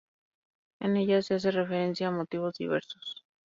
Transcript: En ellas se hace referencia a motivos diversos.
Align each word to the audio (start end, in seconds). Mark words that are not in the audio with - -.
En 0.79 0.97
ellas 0.97 1.27
se 1.27 1.35
hace 1.35 1.51
referencia 1.51 2.07
a 2.07 2.11
motivos 2.11 2.57
diversos. 2.57 3.23